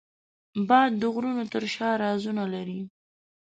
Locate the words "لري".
2.53-2.81